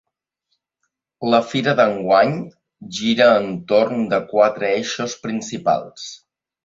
[1.33, 2.33] La fira d’enguany
[3.01, 6.09] gira entorn de quatre eixos principals.